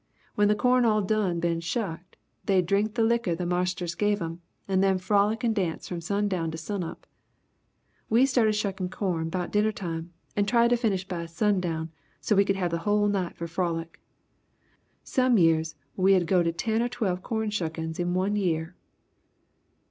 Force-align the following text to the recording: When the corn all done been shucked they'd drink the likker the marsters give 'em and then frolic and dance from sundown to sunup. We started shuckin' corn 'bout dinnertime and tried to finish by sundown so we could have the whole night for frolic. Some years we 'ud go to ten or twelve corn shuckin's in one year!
When 0.33 0.47
the 0.47 0.55
corn 0.55 0.83
all 0.83 1.03
done 1.03 1.39
been 1.39 1.59
shucked 1.59 2.15
they'd 2.47 2.65
drink 2.65 2.95
the 2.95 3.03
likker 3.03 3.35
the 3.37 3.45
marsters 3.45 3.93
give 3.93 4.19
'em 4.19 4.41
and 4.67 4.81
then 4.83 4.97
frolic 4.97 5.43
and 5.43 5.53
dance 5.53 5.87
from 5.87 6.01
sundown 6.01 6.49
to 6.49 6.57
sunup. 6.57 7.05
We 8.09 8.25
started 8.25 8.55
shuckin' 8.55 8.89
corn 8.89 9.29
'bout 9.29 9.51
dinnertime 9.51 10.11
and 10.35 10.47
tried 10.47 10.69
to 10.71 10.75
finish 10.75 11.07
by 11.07 11.27
sundown 11.27 11.91
so 12.19 12.35
we 12.35 12.45
could 12.45 12.55
have 12.55 12.71
the 12.71 12.79
whole 12.79 13.07
night 13.09 13.37
for 13.37 13.45
frolic. 13.45 14.01
Some 15.03 15.37
years 15.37 15.75
we 15.95 16.15
'ud 16.15 16.25
go 16.25 16.41
to 16.41 16.51
ten 16.51 16.81
or 16.81 16.89
twelve 16.89 17.21
corn 17.21 17.51
shuckin's 17.51 17.99
in 17.99 18.15
one 18.15 18.35
year! 18.35 18.73